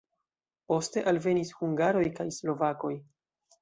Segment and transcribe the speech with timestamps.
[0.71, 2.95] Poste alvenis hungaroj kaj slovakoj.